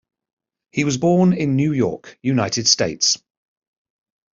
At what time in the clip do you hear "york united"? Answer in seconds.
1.73-2.67